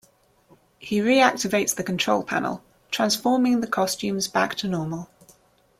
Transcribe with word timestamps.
He 0.79 0.99
reactivates 0.99 1.75
the 1.75 1.83
control 1.83 2.23
panel, 2.23 2.63
transforming 2.89 3.61
the 3.61 3.67
costumes 3.67 4.27
back 4.27 4.55
to 4.55 4.67
normal. 4.67 5.11